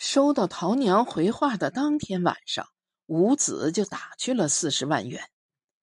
[0.00, 2.66] 收到陶娘回话的当天晚上，
[3.04, 5.28] 吴子就打去了四十万元。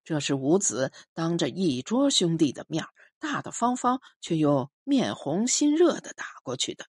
[0.05, 2.83] 这是吴子当着一桌兄弟的面
[3.19, 6.87] 大大方方却又面红心热的打过去的。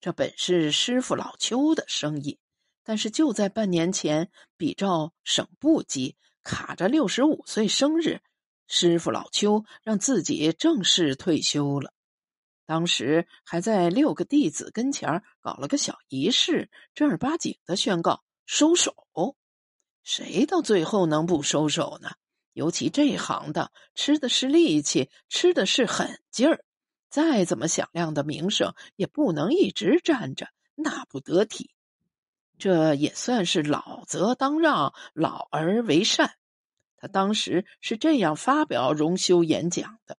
[0.00, 2.38] 这本是师傅老邱的生意，
[2.82, 8.22] 但是就在半年前，比照省部级卡着六十五岁生日，
[8.66, 11.92] 师傅老邱让自己正式退休了。
[12.68, 18.94] 当时还在六个弟子跟前搞了个小仪式，正儿八经的宣告收手。
[20.02, 22.10] 谁到最后能不收手呢？
[22.52, 26.62] 尤其这行的，吃的是力气，吃的是狠劲儿。
[27.08, 31.70] 再怎么响亮的名声，也不能一直站着，那不得体。
[32.58, 36.34] 这也算是老则当让，老而为善。
[36.98, 40.18] 他当时是这样发表荣休演讲的。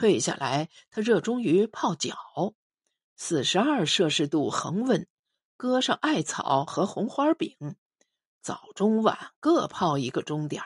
[0.00, 2.16] 退下来，他热衷于泡脚，
[3.16, 5.06] 四十二摄氏度恒温，
[5.58, 7.76] 搁上艾草和红花饼，
[8.40, 10.62] 早中晚各泡一个钟点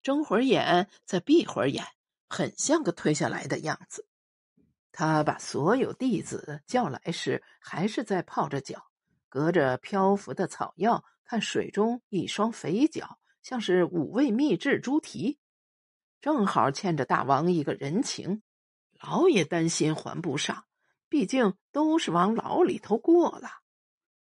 [0.00, 1.84] 睁会儿眼再闭会儿眼，
[2.28, 4.06] 很像个退下来的样子。
[4.92, 8.86] 他把所有弟子叫来时，还是在泡着脚，
[9.28, 15.40] 隔着漂浮的草药，看水中一双肥脚，像是五味秘制猪蹄，
[16.20, 18.40] 正好欠着大王一个人情。
[19.02, 20.64] 老也担心还不上，
[21.08, 23.50] 毕竟都是往牢里头过了。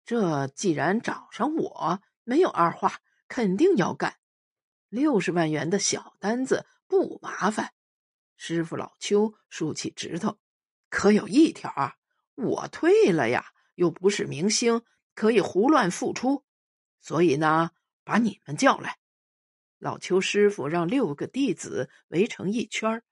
[0.04, 4.16] 这既然找上我，没有二话，肯定要干。
[4.90, 7.72] 六十万元的小单子不麻烦。
[8.36, 10.38] 师傅老邱竖起指头，
[10.90, 11.94] 可有一条啊，
[12.34, 14.82] 我退了呀，又不是明星，
[15.14, 16.44] 可以胡乱付出。
[17.00, 17.70] 所以呢，
[18.04, 18.98] 把你们叫来。
[19.78, 23.02] 老邱师傅让六个弟子围成一圈儿。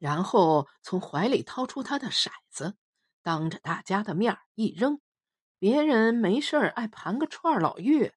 [0.00, 2.74] 然后从怀里掏出他的骰子，
[3.22, 4.98] 当着大家的面一扔。
[5.58, 8.10] 别人没事爱盘个串老玉，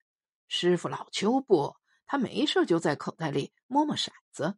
[0.47, 4.55] 师傅老邱不，他没事就在口袋里摸摸骰子。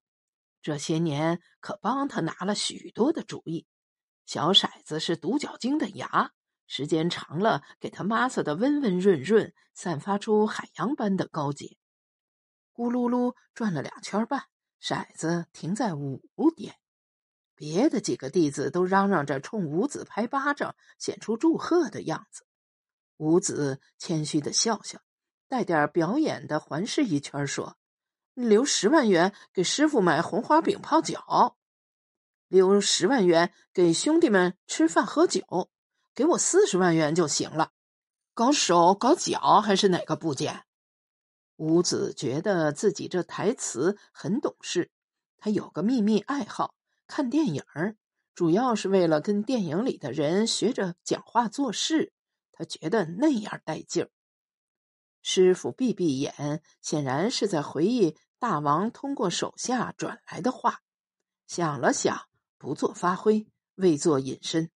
[0.61, 3.65] 这些年可帮他拿了许多的主意。
[4.27, 6.31] 小骰子是独角鲸的牙，
[6.67, 11.75] 时间长了给他抹擦的温温润润，散发出海洋般的高洁。
[12.71, 14.43] 咕噜噜转了两圈半，
[14.79, 16.21] 骰子停在五
[16.55, 16.75] 点。
[17.55, 22.45] 别的几个弟子都嚷嚷着冲五子拍巴掌，显出祝贺的样子。
[23.17, 24.99] 五子谦虚的笑笑，
[25.47, 27.77] 带点表演的环视一圈，说
[28.35, 31.55] ：“留十万元给师傅买红花饼泡脚，
[32.49, 35.69] 留十万元给兄弟们吃饭喝酒，
[36.13, 37.71] 给我四十万元就行了。
[38.33, 40.65] 搞手搞脚还是哪个部件？”
[41.55, 44.91] 五子觉得自己这台词很懂事，
[45.37, 46.75] 他有个秘密爱好。
[47.07, 47.95] 看电影儿，
[48.33, 52.13] 主要是为了跟电影里的人学着讲话做事。
[52.51, 54.09] 他觉得那样带劲儿。
[55.21, 60.81] 师傅闭闭眼，显然是在回忆大王通过手下转来的话。
[61.47, 62.27] 想了想，
[62.57, 64.71] 不做发挥，未做隐身。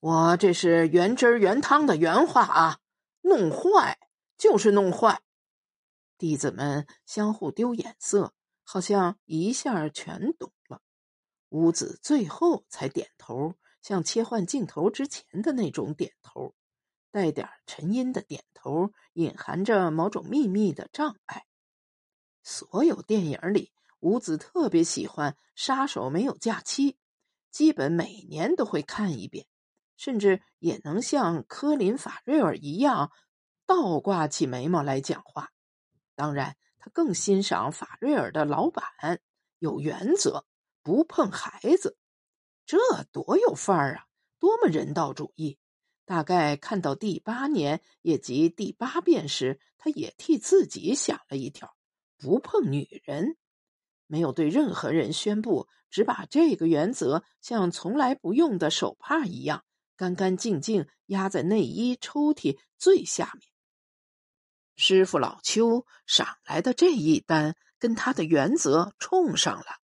[0.00, 2.78] 我这是原汁原汤的原话啊！
[3.22, 3.98] 弄坏
[4.36, 5.22] 就是弄坏。
[6.18, 10.52] 弟子们相互丢眼色，好像一下全懂。
[11.52, 16.54] 屋子最后才点头，像切换镜头之前的那种点头，
[17.10, 21.44] 带点沉音的点头，隐含着某种秘密的障碍。
[22.42, 23.70] 所有电影里，
[24.00, 26.92] 吴子特别喜欢《杀手没有假期》，
[27.50, 29.46] 基本每年都会看一遍，
[29.98, 33.12] 甚至也能像科林·法瑞尔一样
[33.66, 35.50] 倒挂起眉毛来讲话。
[36.14, 38.86] 当然，他更欣赏法瑞尔的老板
[39.58, 40.46] 有原则。
[40.82, 41.96] 不碰孩子，
[42.66, 42.78] 这
[43.12, 44.06] 多有范儿啊！
[44.38, 45.58] 多么人道主义！
[46.04, 51.76] 大概看到第八年，也即第八遍时，他也替自己想了一条：
[52.18, 53.36] 不碰女人，
[54.06, 59.64] 没有对任何人宣布，只把这个原则像从来不用的手帕一样，
[59.96, 63.48] 干干净净压在内衣抽屉最下面。
[64.74, 69.81] 师傅老邱赏来的这一单，跟他的原则冲上了。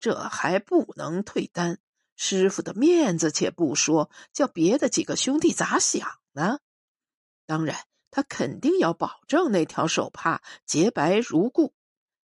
[0.00, 1.78] 这还不能退单，
[2.16, 6.58] 师傅的面子且不说，叫别的几个兄弟咋想呢？
[7.46, 11.74] 当然，他肯定要保证那条手帕洁白如故。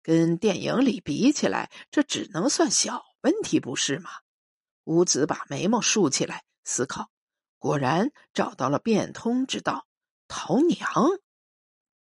[0.02, 4.10] 跟电影里比起来，这只能算小问题，不是吗？
[4.84, 7.10] 吴子把眉毛竖起来思考，
[7.58, 9.86] 果然找到了变通之道。
[10.28, 10.86] 陶娘，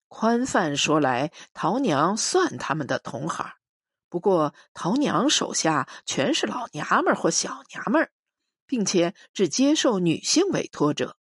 [0.07, 3.58] 宽泛说来，陶娘算他们的同行。
[4.09, 8.09] 不过，陶娘手下全是老娘们或小娘们
[8.65, 11.15] 并且只接受女性委托者。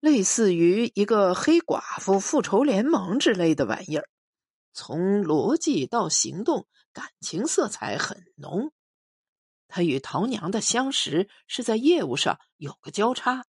[0.00, 4.08] 类似于一个黑寡妇复仇联盟之类的玩意儿。
[4.72, 8.72] 从逻辑到行动，感情色彩很浓。
[9.68, 13.46] 他与陶娘的相识是在业务上有个交叉。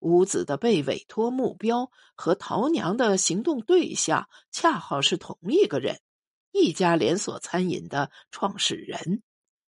[0.00, 6.00] 屋子的被委托目标和陶娘的行动对象恰好是同一个人，
[6.54, 9.24] 一家连锁餐饮的创始人。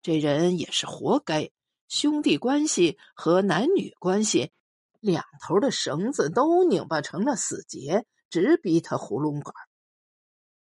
[0.02, 1.52] 这人也是活该，
[1.90, 4.54] 兄弟关系和男女关系
[5.02, 9.54] 两头的绳子都拧巴成了死结，直逼他囫囵管。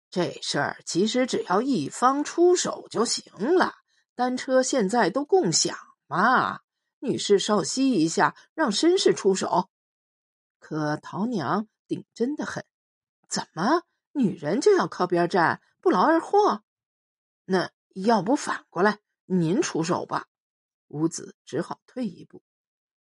[0.09, 3.75] 这事儿其实只要一方出手就行了，
[4.15, 5.77] 单车现在都共享
[6.07, 6.61] 嘛。
[6.97, 9.69] 女士稍息一下，让绅士出手。
[10.57, 12.65] 可陶娘顶真的很，
[13.29, 16.63] 怎么女人就要靠边站，不劳而获？
[17.45, 20.27] 那要不反过来，您出手吧。
[20.87, 22.43] 五子只好退一步。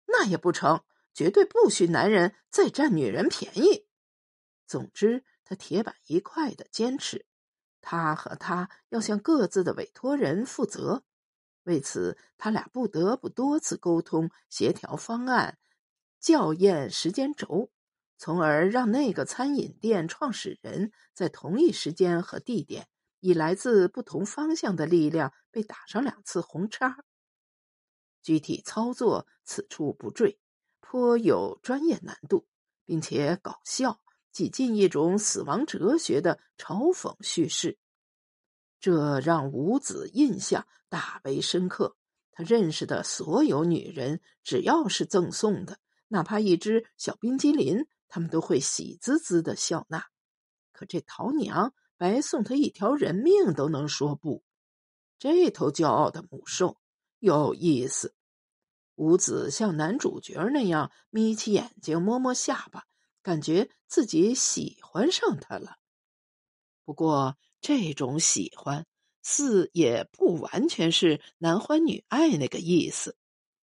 [0.05, 0.83] 那也不成，
[1.13, 3.87] 绝对不许男人再占女人便宜。
[4.67, 7.25] 总之，他铁板一块的坚持，
[7.81, 11.03] 他和他要向各自的委托人负责。
[11.63, 15.57] 为此，他俩不得不多次沟通、协调方案、
[16.19, 17.71] 校验时间轴，
[18.23, 22.87] 从而让那个餐饮店创始人在同一时间和地点，
[23.19, 27.03] 以来自不同方向的力量被打上两次红叉。
[28.21, 30.37] 具体操作此处不赘，
[30.81, 32.45] 颇有专业难度，
[32.85, 33.99] 并且搞笑，
[34.31, 37.79] 几近一种死亡哲学的嘲讽叙事。
[38.79, 41.97] 这让五子印象大为深刻。
[42.31, 45.79] 他认识的所有女人，只要是赠送的，
[46.09, 50.05] 哪怕一只小冰激凌，他们都会喜滋滋的笑纳。
[50.71, 54.43] 可这陶娘白送他一条人命都能说不，
[55.17, 56.77] 这头骄傲的母兽
[57.17, 58.13] 有意思。
[58.95, 62.85] 五子像男主角那样眯起眼睛，摸摸下巴，
[63.23, 65.77] 感觉自己喜欢上他了。
[66.85, 67.37] 不过。
[67.63, 68.87] 这种喜欢，
[69.21, 73.15] 似也不完全是男欢女爱那个意思。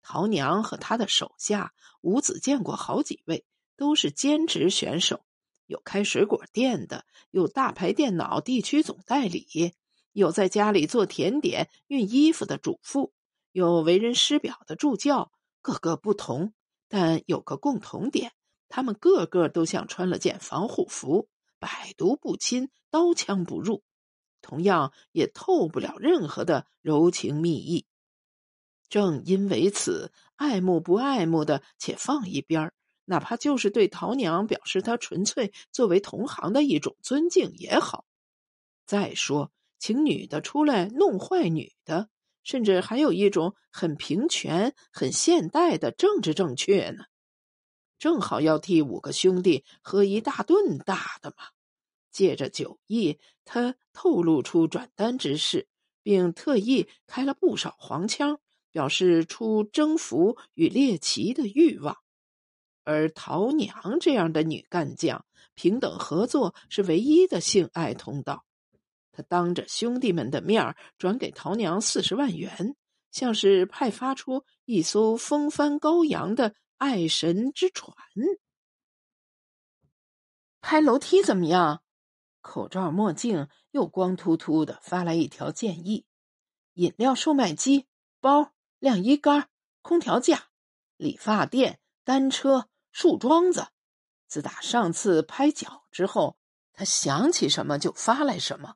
[0.02, 5.24] 陶娘和他的手下五子见过好几位，都是兼职选手，
[5.66, 9.74] 有开水果店的，有大牌电脑地区总代理，
[10.12, 13.14] 有在家里做甜点、熨衣服的主妇，
[13.52, 15.32] 有为人师表的助教，
[15.62, 16.54] 个个不同，
[16.88, 18.32] 但有个共同点，
[18.70, 21.28] 他们个个都像穿了件防护服。
[21.60, 23.84] 百毒不侵，刀枪不入，
[24.42, 27.86] 同样也透不了任何的柔情蜜意。
[28.90, 32.74] 正因为此，爱慕不爱慕的且放一边
[33.06, 38.06] 哪怕就是对陶娘表示他纯粹作为同行的一种尊敬也好。
[38.86, 42.10] 再说，请女的出来弄坏女的，
[42.44, 47.06] 甚至还有一种很平权、很现代的政治正确呢。
[48.00, 51.46] 正好要替五个兄弟喝一大顿大的嘛！
[52.12, 55.68] 借着酒意，他透露出转单之事，
[56.04, 58.40] 并特意开了不少黄腔，
[58.72, 62.03] 表示出征服与猎奇的欲望。
[62.84, 68.46] 而陶娘这样的女干将，平等合作是唯一的性爱通道。
[69.12, 72.76] 他当着兄弟们的面转给陶娘四十万元，
[73.12, 76.56] 像是派发出一艘风帆高扬的。
[76.80, 77.96] 爱神之船，
[80.60, 81.82] 拍楼梯怎么样？
[82.42, 86.06] 口罩墨镜又光秃秃的，发来一条建议：
[86.74, 87.88] 饮料售卖机、
[88.20, 89.48] 包、晾衣杆、
[89.82, 90.50] 空调架、
[90.98, 93.68] 理发店、单车、树桩子。
[94.28, 96.38] 自打上次拍脚之后，
[96.72, 98.76] 他想起什么就发来什么。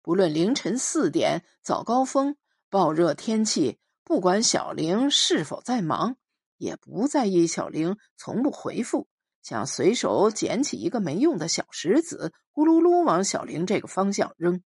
[0.00, 2.36] 不论凌晨四点、早高峰、
[2.70, 6.16] 暴热天气，不管小玲是否在忙。
[6.58, 9.08] 也不在意小玲从不回复，
[9.42, 14.62] 想随手捡起一个没用的小石子，咕噜噜往小玲这个方向扔。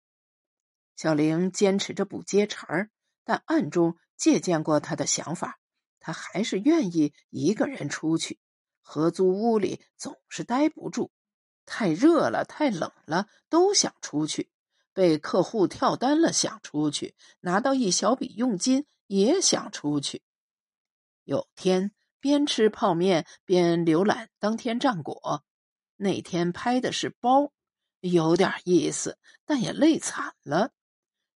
[0.98, 2.90] 小玲坚持着不接茬儿，
[3.24, 5.60] 但暗中借鉴过他的想法，
[6.02, 8.38] 他还是愿意一个人出去。
[8.90, 11.12] 合租屋里总是待不住，
[11.66, 14.50] 太热了，太冷了，都想出去。
[14.94, 20.24] 被客户跳单了，想出去，拿到一小笔佣金也想出去。
[21.26, 21.92] 有天
[22.22, 25.44] 边吃泡面边浏览当天战果，
[25.98, 27.52] 那天拍的是包，
[28.00, 30.72] 有点意思，但也累惨了。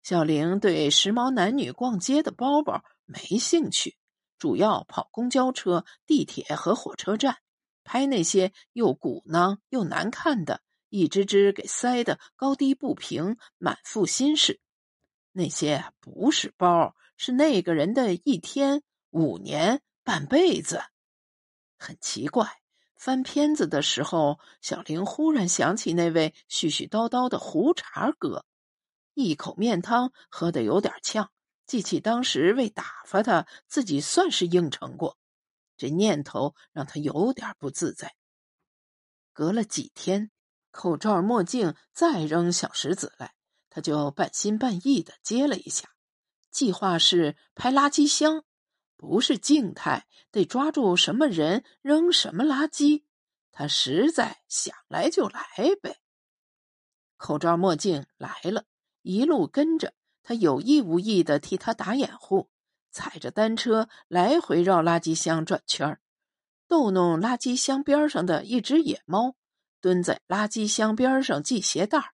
[0.03, 3.97] 小玲对时髦男女逛街的包包没兴趣，
[4.39, 7.37] 主要跑公交车、地铁和火车站，
[7.83, 14.59] 拍那些又鼓囊又难看的，一只只给塞的高低不平、满腹心事。
[15.31, 18.81] 那些不是包，是那个人的一天。
[19.11, 20.83] 五年半辈子，
[21.79, 22.61] 很奇怪，
[22.95, 28.45] 翻片子的时候，小玲忽然想起那位絮絮叨叨的胡茬哥，
[29.15, 31.31] 一口面汤喝得有点呛。
[31.69, 35.19] 记起当时为打发他，自己算是应承过，
[35.77, 38.15] 这念头让他有点不自在。
[39.33, 40.31] 隔了几天，
[40.71, 43.35] 口罩、墨镜再扔小石子来，
[43.69, 45.91] 他就半心半意的接了一下。
[46.49, 48.43] 计划是拍垃圾箱。
[48.97, 53.03] 不是静态，得抓住什么人扔什么垃圾。
[53.51, 55.45] 他实在想来就来
[55.83, 55.99] 呗。
[57.15, 58.65] 口罩墨镜来了，
[59.03, 62.49] 一路跟着他，有意无意的替他打掩护，
[62.91, 65.99] 踩着单车来回绕垃圾箱转圈，
[66.67, 69.35] 逗弄垃圾箱边上的一只野猫，
[69.81, 72.13] 蹲在垃圾箱边上系鞋带儿。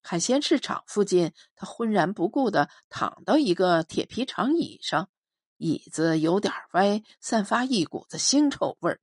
[0.00, 5.08] 海鲜市场附近，他浑然不顾的躺到一个铁皮长椅上。
[5.56, 9.00] 椅子有点歪，散发一股子腥臭味儿。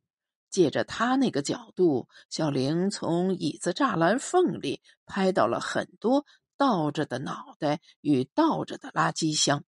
[0.49, 6.25] 借着他那个角度，小玲从椅子栅栏缝里拍到了很多
[6.57, 9.63] 倒着的脑袋与倒着的垃圾箱。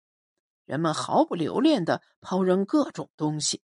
[0.65, 3.63] 人们毫不留恋的抛扔各种东西。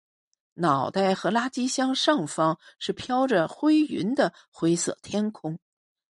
[0.53, 5.59] 脑袋和垃圾箱上方是飘着灰云的灰色天空。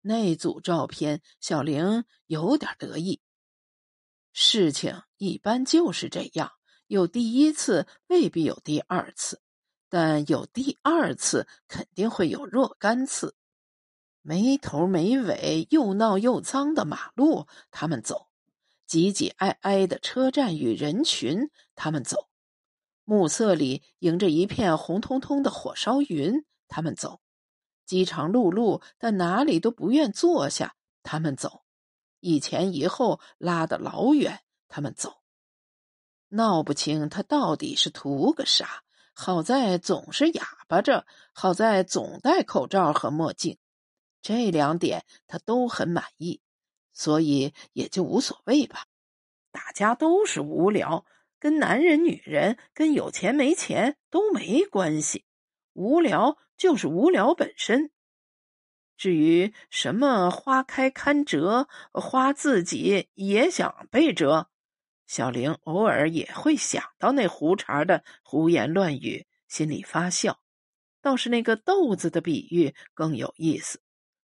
[0.01, 3.21] 那组照片，小玲有点得意。
[4.33, 6.51] 事情一般就是这样。
[6.87, 9.41] 有第一次，未必有第二次，
[9.87, 13.35] 但有第二次，肯定会有若干次。
[14.23, 18.29] 没头没尾、又闹又脏的马路，他们走；
[18.87, 22.29] 挤挤挨挨的车站与人群，他们走；
[23.03, 27.19] 暮色里迎着一片红彤彤的火烧云，他们走；
[27.85, 31.63] 饥肠辘辘但哪里都不愿坐下，他们走；
[32.21, 34.39] 一前一后拉得老远，
[34.69, 35.21] 他们走。
[36.29, 43.57] 闹不清他到底是图个啥，好在总是哑巴着，好在总戴口罩和墨镜，
[44.23, 46.41] 这两点他都很满意，
[46.93, 48.87] 所以也就无所谓吧。
[49.51, 51.05] 大家都是无聊，
[51.39, 55.25] 跟男人、女人、跟有钱没钱都没关系，
[55.73, 57.91] 无聊就是无聊本身。
[58.95, 64.49] 至于什么花开堪折，花自己也想被折。
[65.05, 70.39] 小玲偶尔也会想到那胡茬的胡言乱语，心里发笑。
[71.01, 73.81] 倒是那个豆子的比喻更有意思。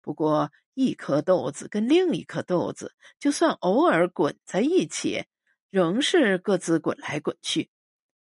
[0.00, 5.24] 不过，一颗豆子跟另一颗豆子，就算偶尔滚在一起，
[5.70, 7.70] 仍是各自滚来滚去。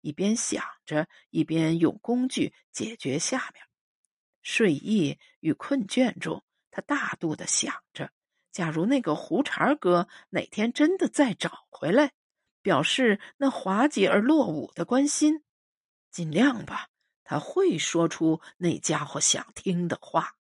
[0.01, 3.63] 一边想着，一边用工具解决下面
[4.41, 8.11] 睡意与困倦中，他大度的想着：
[8.51, 12.13] 假如那个胡茬哥哪天真的再找回来。
[12.61, 15.43] 表示那滑稽而落伍的关心，
[16.11, 16.87] 尽量吧，
[17.25, 20.37] 他会说出那家伙想听的话。